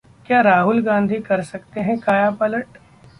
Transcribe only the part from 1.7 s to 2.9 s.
हैं कायापलट?